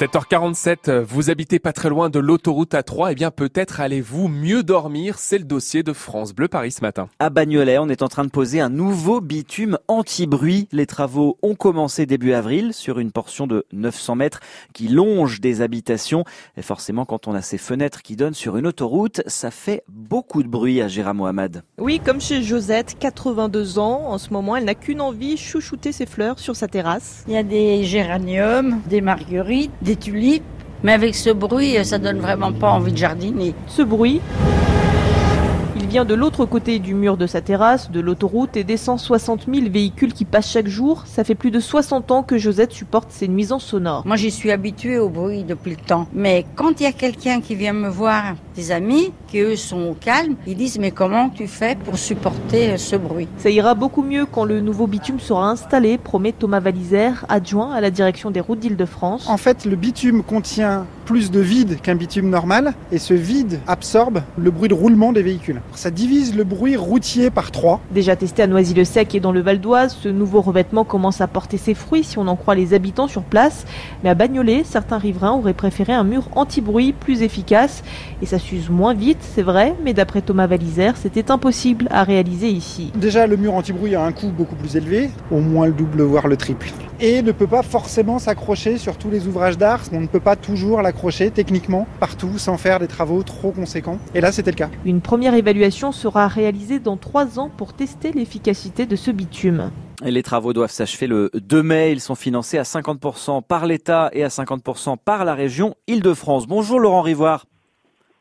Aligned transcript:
7h47, 0.00 1.00
vous 1.00 1.28
habitez 1.28 1.58
pas 1.58 1.74
très 1.74 1.90
loin 1.90 2.08
de 2.08 2.18
l'autoroute 2.18 2.72
A3, 2.72 3.12
et 3.12 3.14
bien 3.14 3.30
peut-être 3.30 3.82
allez-vous 3.82 4.28
mieux 4.28 4.62
dormir, 4.62 5.18
c'est 5.18 5.36
le 5.36 5.44
dossier 5.44 5.82
de 5.82 5.92
France 5.92 6.32
Bleu 6.32 6.48
Paris 6.48 6.72
ce 6.72 6.80
matin. 6.80 7.10
À 7.18 7.28
Bagnolet, 7.28 7.76
on 7.76 7.90
est 7.90 8.00
en 8.00 8.08
train 8.08 8.24
de 8.24 8.30
poser 8.30 8.60
un 8.60 8.70
nouveau 8.70 9.20
bitume 9.20 9.76
anti-bruit. 9.88 10.68
Les 10.72 10.86
travaux 10.86 11.36
ont 11.42 11.54
commencé 11.54 12.06
début 12.06 12.32
avril 12.32 12.72
sur 12.72 12.98
une 12.98 13.12
portion 13.12 13.46
de 13.46 13.66
900 13.74 14.14
mètres 14.14 14.40
qui 14.72 14.88
longe 14.88 15.42
des 15.42 15.60
habitations. 15.60 16.24
Et 16.56 16.62
forcément, 16.62 17.04
quand 17.04 17.28
on 17.28 17.34
a 17.34 17.42
ces 17.42 17.58
fenêtres 17.58 18.00
qui 18.00 18.16
donnent 18.16 18.32
sur 18.32 18.56
une 18.56 18.66
autoroute, 18.66 19.20
ça 19.26 19.50
fait 19.50 19.82
beaucoup 19.86 20.42
de 20.42 20.48
bruit 20.48 20.80
à 20.80 20.88
Gérard 20.88 21.14
Mohamed. 21.14 21.62
Oui, 21.76 22.00
comme 22.02 22.22
chez 22.22 22.42
Josette, 22.42 22.96
82 22.98 23.78
ans. 23.78 24.06
En 24.06 24.16
ce 24.16 24.32
moment, 24.32 24.56
elle 24.56 24.64
n'a 24.64 24.74
qu'une 24.74 25.02
envie, 25.02 25.36
chouchouter 25.36 25.92
ses 25.92 26.06
fleurs 26.06 26.38
sur 26.38 26.56
sa 26.56 26.68
terrasse. 26.68 27.22
Il 27.28 27.34
y 27.34 27.36
a 27.36 27.42
des 27.42 27.84
géraniums, 27.84 28.80
des 28.88 29.02
marguerites, 29.02 29.70
des 29.89 29.89
tulipes. 29.96 30.44
Mais 30.82 30.92
avec 30.92 31.14
ce 31.14 31.30
bruit, 31.30 31.76
ça 31.84 31.98
donne 31.98 32.20
vraiment 32.20 32.52
pas 32.52 32.70
envie 32.70 32.92
de 32.92 32.96
jardiner. 32.96 33.54
Ce 33.66 33.82
bruit, 33.82 34.20
il 35.80 35.86
vient 35.86 36.04
de 36.04 36.12
l'autre 36.12 36.44
côté 36.44 36.78
du 36.78 36.92
mur 36.92 37.16
de 37.16 37.26
sa 37.26 37.40
terrasse, 37.40 37.90
de 37.90 38.00
l'autoroute 38.00 38.54
et 38.54 38.64
des 38.64 38.76
160 38.76 39.46
000 39.50 39.70
véhicules 39.70 40.12
qui 40.12 40.26
passent 40.26 40.50
chaque 40.50 40.68
jour. 40.68 41.04
Ça 41.06 41.24
fait 41.24 41.34
plus 41.34 41.50
de 41.50 41.58
60 41.58 42.10
ans 42.10 42.22
que 42.22 42.36
Josette 42.36 42.72
supporte 42.72 43.10
ces 43.10 43.28
nuisances 43.28 43.64
sonores. 43.64 44.02
Moi, 44.04 44.16
j'y 44.16 44.30
suis 44.30 44.50
habituée 44.50 44.98
au 44.98 45.08
bruit 45.08 45.42
depuis 45.42 45.70
le 45.70 45.78
temps. 45.78 46.06
Mais 46.12 46.44
quand 46.54 46.80
il 46.80 46.82
y 46.82 46.86
a 46.86 46.92
quelqu'un 46.92 47.40
qui 47.40 47.54
vient 47.54 47.72
me 47.72 47.88
voir, 47.88 48.34
des 48.56 48.72
amis, 48.72 49.10
qui 49.26 49.38
eux 49.38 49.56
sont 49.56 49.80
au 49.80 49.94
calme, 49.94 50.36
ils 50.46 50.54
disent 50.54 50.78
mais 50.78 50.90
comment 50.90 51.30
tu 51.30 51.46
fais 51.46 51.76
pour 51.76 51.96
supporter 51.96 52.76
ce 52.76 52.96
bruit? 52.96 53.28
Ça 53.38 53.48
ira 53.48 53.74
beaucoup 53.74 54.02
mieux 54.02 54.26
quand 54.26 54.44
le 54.44 54.60
nouveau 54.60 54.86
bitume 54.86 55.18
sera 55.18 55.48
installé, 55.48 55.96
promet 55.96 56.32
Thomas 56.32 56.60
Valisère, 56.60 57.24
adjoint 57.30 57.72
à 57.72 57.80
la 57.80 57.90
direction 57.90 58.30
des 58.30 58.40
routes 58.40 58.60
d'Île-de-France. 58.60 59.30
En 59.30 59.38
fait, 59.38 59.64
le 59.64 59.76
bitume 59.76 60.24
contient 60.24 60.84
plus 61.10 61.32
de 61.32 61.40
vide 61.40 61.80
qu'un 61.82 61.96
bitume 61.96 62.30
normal 62.30 62.72
et 62.92 62.98
ce 62.98 63.14
vide 63.14 63.58
absorbe 63.66 64.22
le 64.38 64.52
bruit 64.52 64.68
de 64.68 64.74
roulement 64.74 65.12
des 65.12 65.24
véhicules. 65.24 65.60
Ça 65.74 65.90
divise 65.90 66.36
le 66.36 66.44
bruit 66.44 66.76
routier 66.76 67.30
par 67.30 67.50
trois. 67.50 67.80
Déjà 67.90 68.14
testé 68.14 68.44
à 68.44 68.46
Noisy-le-Sec 68.46 69.12
et 69.16 69.18
dans 69.18 69.32
le 69.32 69.40
Val 69.40 69.60
d'Oise, 69.60 69.98
ce 70.00 70.08
nouveau 70.08 70.40
revêtement 70.40 70.84
commence 70.84 71.20
à 71.20 71.26
porter 71.26 71.56
ses 71.56 71.74
fruits 71.74 72.04
si 72.04 72.16
on 72.18 72.28
en 72.28 72.36
croit 72.36 72.54
les 72.54 72.74
habitants 72.74 73.08
sur 73.08 73.24
place. 73.24 73.66
Mais 74.04 74.10
à 74.10 74.14
Bagnolet, 74.14 74.62
certains 74.62 74.98
riverains 74.98 75.32
auraient 75.32 75.52
préféré 75.52 75.92
un 75.92 76.04
mur 76.04 76.28
anti-bruit 76.36 76.92
plus 76.92 77.22
efficace 77.22 77.82
et 78.22 78.26
ça 78.26 78.38
s'use 78.38 78.70
moins 78.70 78.94
vite, 78.94 79.18
c'est 79.34 79.42
vrai, 79.42 79.74
mais 79.82 79.94
d'après 79.94 80.22
Thomas 80.22 80.46
Valisère, 80.46 80.96
c'était 80.96 81.32
impossible 81.32 81.88
à 81.90 82.04
réaliser 82.04 82.50
ici. 82.50 82.92
Déjà, 82.94 83.26
le 83.26 83.36
mur 83.36 83.54
anti-bruit 83.54 83.96
a 83.96 84.04
un 84.04 84.12
coût 84.12 84.30
beaucoup 84.30 84.54
plus 84.54 84.76
élevé, 84.76 85.10
au 85.32 85.40
moins 85.40 85.66
le 85.66 85.72
double, 85.72 86.02
voire 86.02 86.28
le 86.28 86.36
triple. 86.36 86.68
Et 87.02 87.22
ne 87.22 87.32
peut 87.32 87.46
pas 87.46 87.62
forcément 87.62 88.18
s'accrocher 88.18 88.76
sur 88.76 88.98
tous 88.98 89.08
les 89.08 89.26
ouvrages 89.26 89.56
d'art. 89.56 89.80
On 89.90 90.02
ne 90.02 90.06
peut 90.06 90.20
pas 90.20 90.36
toujours 90.36 90.82
l'accrocher 90.82 91.30
techniquement 91.30 91.86
partout 91.98 92.36
sans 92.36 92.58
faire 92.58 92.78
des 92.78 92.88
travaux 92.88 93.22
trop 93.22 93.52
conséquents. 93.52 93.98
Et 94.14 94.20
là, 94.20 94.32
c'était 94.32 94.50
le 94.50 94.56
cas. 94.56 94.68
Une 94.84 95.00
première 95.00 95.32
évaluation 95.32 95.92
sera 95.92 96.28
réalisée 96.28 96.78
dans 96.78 96.98
trois 96.98 97.38
ans 97.38 97.50
pour 97.56 97.72
tester 97.72 98.12
l'efficacité 98.12 98.84
de 98.84 98.96
ce 98.96 99.10
bitume. 99.10 99.70
Et 100.04 100.10
les 100.10 100.22
travaux 100.22 100.52
doivent 100.52 100.70
s'achever 100.70 101.06
le 101.06 101.30
2 101.32 101.62
mai. 101.62 101.92
Ils 101.92 102.00
sont 102.00 102.14
financés 102.14 102.58
à 102.58 102.64
50% 102.64 103.42
par 103.44 103.64
l'État 103.64 104.10
et 104.12 104.22
à 104.22 104.28
50% 104.28 104.98
par 105.02 105.24
la 105.24 105.34
région 105.34 105.76
Île-de-France. 105.86 106.46
Bonjour 106.46 106.78
Laurent 106.78 107.00
Rivoire. 107.00 107.46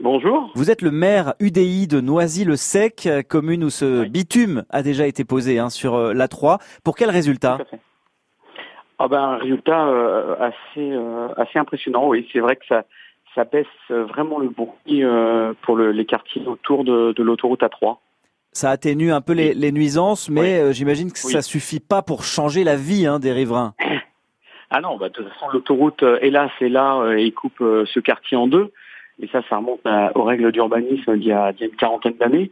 Bonjour. 0.00 0.48
Vous 0.54 0.70
êtes 0.70 0.82
le 0.82 0.92
maire 0.92 1.34
UDI 1.40 1.88
de 1.88 2.00
Noisy-le-Sec, 2.00 3.08
commune 3.28 3.64
où 3.64 3.70
ce 3.70 4.04
bitume 4.04 4.64
a 4.70 4.84
déjà 4.84 5.08
été 5.08 5.24
posé 5.24 5.58
hein, 5.58 5.70
sur 5.70 5.94
euh, 5.96 6.14
l'A3. 6.14 6.58
Pour 6.84 6.94
quel 6.94 7.10
résultat? 7.10 7.58
Ah 9.02 9.08
ben, 9.08 9.18
Un 9.18 9.36
résultat 9.38 9.88
euh, 9.88 10.36
assez, 10.38 10.92
euh, 10.92 11.28
assez 11.38 11.58
impressionnant, 11.58 12.06
oui. 12.06 12.28
C'est 12.32 12.40
vrai 12.40 12.56
que 12.56 12.66
ça, 12.68 12.84
ça 13.34 13.44
baisse 13.44 13.66
vraiment 13.88 14.38
le 14.38 14.50
bruit 14.50 15.02
euh, 15.02 15.54
pour 15.62 15.74
le, 15.74 15.90
les 15.90 16.04
quartiers 16.04 16.46
autour 16.46 16.84
de, 16.84 17.12
de 17.12 17.22
l'autoroute 17.22 17.62
A3. 17.62 17.96
Ça 18.52 18.70
atténue 18.70 19.10
un 19.10 19.22
peu 19.22 19.32
les, 19.32 19.54
les 19.54 19.72
nuisances, 19.72 20.28
mais 20.28 20.62
oui. 20.62 20.74
j'imagine 20.74 21.10
que 21.10 21.18
oui. 21.24 21.32
ça 21.32 21.40
suffit 21.40 21.80
pas 21.80 22.02
pour 22.02 22.24
changer 22.24 22.62
la 22.62 22.76
vie 22.76 23.06
hein, 23.06 23.18
des 23.18 23.32
riverains. 23.32 23.74
Ah 24.70 24.80
non, 24.80 24.98
bah, 24.98 25.08
de 25.08 25.14
toute 25.14 25.28
façon, 25.30 25.48
l'autoroute, 25.52 26.04
hélas, 26.20 26.50
est 26.60 26.68
là 26.68 27.14
et 27.16 27.32
coupe 27.32 27.58
ce 27.58 28.00
quartier 28.00 28.36
en 28.36 28.46
deux. 28.48 28.70
Et 29.20 29.28
ça, 29.28 29.40
ça 29.48 29.56
remonte 29.56 29.80
à, 29.84 30.16
aux 30.16 30.24
règles 30.24 30.52
d'urbanisme 30.52 31.16
d'il 31.16 31.24
y, 31.24 31.30
y 31.30 31.32
a 31.32 31.52
une 31.60 31.76
quarantaine 31.76 32.16
d'années. 32.18 32.50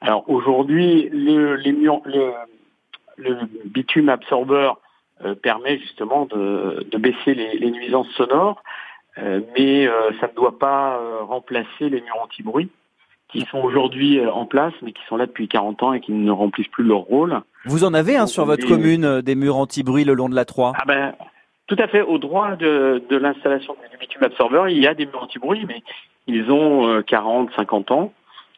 Alors 0.00 0.28
aujourd'hui, 0.28 1.08
le, 1.12 1.56
les 1.56 1.72
murs, 1.72 2.00
le, 2.04 2.32
le 3.16 3.38
bitume 3.66 4.08
absorbeur 4.08 4.72
euh, 4.72 4.80
permet 5.42 5.78
justement 5.78 6.26
de, 6.26 6.86
de 6.90 6.98
baisser 6.98 7.34
les, 7.34 7.58
les, 7.58 7.70
nuisances 7.70 8.08
sonores, 8.16 8.62
euh, 9.18 9.40
mais 9.56 9.86
euh, 9.86 10.10
ça 10.20 10.28
ne 10.28 10.34
doit 10.34 10.58
pas 10.58 11.00
remplacer 11.22 11.88
les 11.88 12.00
murs 12.00 12.22
anti-bruit 12.22 12.68
qui 13.28 13.46
sont 13.50 13.60
aujourd'hui 13.60 14.20
en 14.26 14.44
place, 14.44 14.74
mais 14.82 14.92
qui 14.92 15.02
sont 15.08 15.16
là 15.16 15.24
depuis 15.24 15.48
40 15.48 15.82
ans 15.82 15.92
et 15.94 16.00
qui 16.00 16.12
ne 16.12 16.30
remplissent 16.30 16.68
plus 16.68 16.84
leur 16.84 16.98
rôle. 16.98 17.40
Vous 17.64 17.84
en 17.84 17.94
avez 17.94 18.16
hein, 18.16 18.26
sur 18.26 18.44
votre 18.44 18.66
commune 18.66 19.22
des 19.22 19.34
murs 19.34 19.56
anti-bruit 19.56 20.04
le 20.04 20.12
long 20.12 20.28
de 20.28 20.34
la 20.34 20.44
3 20.44 20.74
ah 20.76 20.84
ben, 20.86 21.14
tout 21.66 21.76
à 21.78 21.88
fait. 21.88 22.02
Au 22.02 22.18
droit 22.18 22.56
de, 22.56 23.02
de 23.08 23.16
l'installation 23.16 23.74
du 23.90 23.96
bitume 23.96 24.22
absorbeur, 24.22 24.68
il 24.68 24.78
y 24.78 24.86
a 24.86 24.92
des 24.92 25.06
murs 25.06 25.22
anti-bruit, 25.22 25.64
mais 25.66 25.82
ils 26.26 26.50
ont 26.50 26.86
euh, 26.86 27.02
40, 27.02 27.50
50 27.56 27.90
ans. 27.90 28.12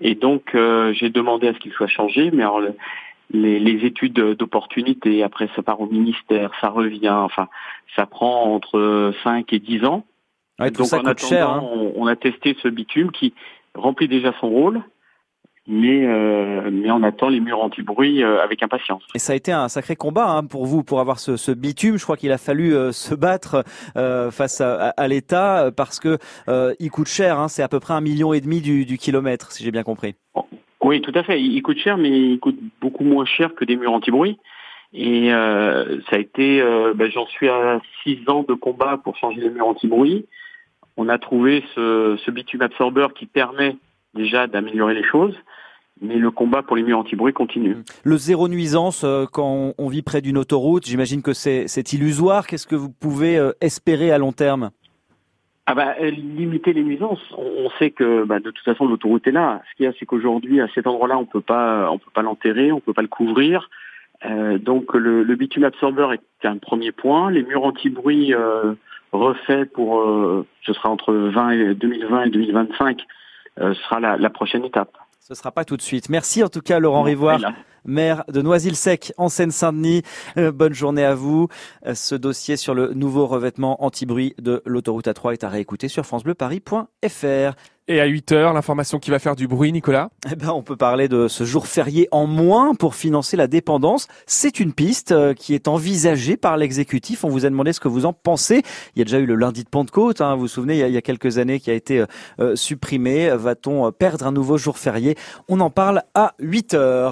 Et 0.00 0.14
donc, 0.14 0.54
euh, 0.54 0.92
j'ai 0.92 1.10
demandé 1.10 1.48
à 1.48 1.54
ce 1.54 1.58
qu'ils 1.58 1.72
soient 1.72 1.88
changés. 1.88 2.30
Mais 2.32 2.42
alors, 2.42 2.60
le, 2.60 2.74
les, 3.30 3.58
les, 3.58 3.86
études 3.86 4.14
d'opportunité, 4.14 5.22
après, 5.22 5.48
ça 5.54 5.62
part 5.62 5.80
au 5.80 5.86
ministère, 5.86 6.50
ça 6.60 6.68
revient. 6.68 7.10
Enfin, 7.10 7.48
ça 7.96 8.06
prend 8.06 8.54
entre 8.54 9.12
5 9.22 9.52
et 9.52 9.58
10 9.58 9.84
ans. 9.84 10.04
Ouais, 10.58 10.70
tout 10.70 10.82
donc, 10.82 10.86
ça 10.86 10.96
en 10.96 11.00
coûte 11.00 11.08
attendant, 11.08 11.28
cher. 11.28 11.50
Hein. 11.50 11.62
On, 11.62 11.92
on, 11.96 12.06
a 12.06 12.16
testé 12.16 12.56
ce 12.62 12.68
bitume 12.68 13.10
qui 13.12 13.34
remplit 13.74 14.08
déjà 14.08 14.32
son 14.40 14.48
rôle 14.48 14.82
mais, 15.70 16.04
euh, 16.04 16.68
mais 16.72 16.90
on 16.90 17.02
attend 17.02 17.28
les 17.28 17.38
murs 17.38 17.62
anti-bruit 17.62 18.22
euh, 18.22 18.42
avec 18.42 18.62
impatience. 18.62 19.02
Et 19.14 19.18
ça 19.18 19.32
a 19.32 19.36
été 19.36 19.52
un 19.52 19.68
sacré 19.68 19.94
combat 19.94 20.28
hein, 20.28 20.44
pour 20.44 20.66
vous, 20.66 20.82
pour 20.82 21.00
avoir 21.00 21.20
ce, 21.20 21.36
ce 21.36 21.52
bitume. 21.52 21.96
Je 21.96 22.02
crois 22.02 22.16
qu'il 22.16 22.32
a 22.32 22.38
fallu 22.38 22.74
euh, 22.74 22.90
se 22.92 23.14
battre 23.14 23.64
euh, 23.96 24.30
face 24.30 24.60
à, 24.60 24.88
à 24.88 25.08
l'État 25.08 25.70
parce 25.76 26.00
que 26.00 26.18
euh, 26.48 26.74
il 26.80 26.90
coûte 26.90 27.08
cher. 27.08 27.38
Hein, 27.38 27.48
c'est 27.48 27.62
à 27.62 27.68
peu 27.68 27.78
près 27.78 27.94
un 27.94 28.00
million 28.00 28.32
et 28.32 28.40
demi 28.40 28.60
du, 28.60 28.84
du 28.84 28.98
kilomètre, 28.98 29.52
si 29.52 29.62
j'ai 29.62 29.70
bien 29.70 29.84
compris. 29.84 30.16
Oui, 30.90 31.00
tout 31.00 31.12
à 31.14 31.22
fait. 31.22 31.40
Il 31.40 31.62
coûte 31.62 31.78
cher, 31.78 31.96
mais 31.96 32.10
il 32.10 32.40
coûte 32.40 32.58
beaucoup 32.80 33.04
moins 33.04 33.24
cher 33.24 33.54
que 33.54 33.64
des 33.64 33.76
murs 33.76 33.92
anti-bruit. 33.92 34.40
Et 34.92 35.32
euh, 35.32 36.00
ça 36.10 36.16
a 36.16 36.18
été, 36.18 36.60
ben, 36.96 37.08
j'en 37.08 37.26
suis 37.26 37.48
à 37.48 37.80
six 38.02 38.18
ans 38.26 38.42
de 38.42 38.54
combat 38.54 38.98
pour 39.02 39.16
changer 39.16 39.40
les 39.40 39.50
murs 39.50 39.68
anti-bruit. 39.68 40.26
On 40.96 41.08
a 41.08 41.16
trouvé 41.16 41.62
ce, 41.76 42.30
bitume 42.32 42.62
absorbeur 42.62 43.14
qui 43.14 43.26
permet 43.26 43.76
déjà 44.14 44.48
d'améliorer 44.48 44.94
les 44.94 45.04
choses 45.04 45.36
mais 46.00 46.16
le 46.16 46.30
combat 46.30 46.62
pour 46.62 46.76
les 46.76 46.82
murs 46.82 46.98
anti-bruit 46.98 47.34
continue. 47.34 47.76
Le 48.04 48.16
zéro 48.16 48.48
nuisance, 48.48 49.04
euh, 49.04 49.26
quand 49.30 49.74
on 49.76 49.88
vit 49.88 50.00
près 50.02 50.22
d'une 50.22 50.38
autoroute, 50.38 50.86
j'imagine 50.86 51.20
que 51.20 51.34
c'est 51.34 51.92
illusoire. 51.92 52.46
Qu'est-ce 52.46 52.66
que 52.66 52.74
vous 52.74 52.90
pouvez 52.90 53.36
euh, 53.36 53.52
espérer 53.60 54.10
à 54.10 54.16
long 54.16 54.32
terme? 54.32 54.70
Ah 55.70 55.74
bah, 55.76 55.94
limiter 56.00 56.72
les 56.72 56.82
nuisances. 56.82 57.22
On, 57.38 57.70
sait 57.78 57.92
que 57.92 58.24
bah, 58.24 58.40
de 58.40 58.50
toute 58.50 58.64
façon 58.64 58.88
l'autoroute 58.88 59.24
est 59.28 59.30
là. 59.30 59.62
Ce 59.70 59.76
qu'il 59.76 59.84
y 59.84 59.88
a, 59.88 59.92
c'est 60.00 60.04
qu'aujourd'hui 60.04 60.60
à 60.60 60.66
cet 60.74 60.88
endroit-là, 60.88 61.16
on 61.16 61.26
peut 61.26 61.40
pas, 61.40 61.88
on 61.92 61.98
peut 61.98 62.10
pas 62.12 62.22
l'enterrer, 62.22 62.72
on 62.72 62.80
peut 62.80 62.92
pas 62.92 63.02
le 63.02 63.08
couvrir. 63.08 63.70
Euh, 64.24 64.58
donc 64.58 64.94
le, 64.94 65.22
le, 65.22 65.36
bitume 65.36 65.62
absorbeur 65.62 66.12
est 66.12 66.20
un 66.42 66.56
premier 66.56 66.90
point. 66.90 67.30
Les 67.30 67.44
murs 67.44 67.62
anti-bruit 67.62 68.34
euh, 68.34 68.74
refaits 69.12 69.72
pour, 69.72 70.00
euh, 70.00 70.44
ce 70.62 70.72
sera 70.72 70.88
entre 70.88 71.14
20 71.14 71.50
et 71.50 71.74
2020 71.74 72.24
et 72.24 72.30
2025, 72.30 73.06
sera 73.56 74.00
la, 74.00 74.16
la 74.16 74.30
prochaine 74.30 74.64
étape. 74.64 74.98
Ce 75.20 75.34
sera 75.34 75.52
pas 75.52 75.66
tout 75.66 75.76
de 75.76 75.82
suite. 75.82 76.08
Merci 76.08 76.42
en 76.42 76.48
tout 76.48 76.62
cas 76.62 76.78
Laurent 76.78 77.02
Rivoire, 77.02 77.40
maire 77.84 78.24
de 78.28 78.40
Noisy-le-Sec 78.40 79.12
en 79.18 79.28
Seine-Saint-Denis. 79.28 80.02
Euh, 80.38 80.50
bonne 80.50 80.72
journée 80.72 81.04
à 81.04 81.14
vous. 81.14 81.48
Euh, 81.86 81.94
ce 81.94 82.14
dossier 82.14 82.56
sur 82.56 82.72
le 82.72 82.94
nouveau 82.94 83.26
revêtement 83.26 83.84
anti-bruit 83.84 84.34
de 84.38 84.62
l'autoroute 84.64 85.08
A3 85.08 85.34
est 85.34 85.44
à 85.44 85.50
réécouter 85.50 85.88
sur 85.88 86.06
francebleuparis.fr. 86.06 87.54
Et 87.92 88.00
à 88.00 88.04
8 88.04 88.30
heures, 88.30 88.52
l'information 88.52 89.00
qui 89.00 89.10
va 89.10 89.18
faire 89.18 89.34
du 89.34 89.48
bruit, 89.48 89.72
Nicolas 89.72 90.10
Eh 90.30 90.36
ben, 90.36 90.50
on 90.50 90.62
peut 90.62 90.76
parler 90.76 91.08
de 91.08 91.26
ce 91.26 91.42
jour 91.42 91.66
férié 91.66 92.06
en 92.12 92.28
moins 92.28 92.76
pour 92.76 92.94
financer 92.94 93.36
la 93.36 93.48
dépendance. 93.48 94.06
C'est 94.26 94.60
une 94.60 94.72
piste 94.72 95.10
euh, 95.10 95.34
qui 95.34 95.56
est 95.56 95.66
envisagée 95.66 96.36
par 96.36 96.56
l'exécutif. 96.56 97.24
On 97.24 97.28
vous 97.28 97.46
a 97.46 97.50
demandé 97.50 97.72
ce 97.72 97.80
que 97.80 97.88
vous 97.88 98.06
en 98.06 98.12
pensez. 98.12 98.62
Il 98.94 99.00
y 99.00 99.02
a 99.02 99.04
déjà 99.06 99.18
eu 99.18 99.26
le 99.26 99.34
lundi 99.34 99.64
de 99.64 99.68
Pentecôte, 99.68 100.20
hein, 100.20 100.36
vous 100.36 100.42
vous 100.42 100.46
souvenez, 100.46 100.78
il 100.78 100.92
y, 100.92 100.96
a, 100.96 101.02
quelques 101.02 101.38
années 101.38 101.58
qui 101.58 101.68
a 101.72 101.74
été 101.74 102.04
euh, 102.38 102.54
supprimé. 102.54 103.28
Va-t-on 103.34 103.90
perdre 103.90 104.24
un 104.24 104.30
nouveau 104.30 104.56
jour 104.56 104.78
férié? 104.78 105.16
On 105.48 105.58
en 105.58 105.70
parle 105.70 106.04
à 106.14 106.34
8 106.38 106.74
heures. 106.74 107.08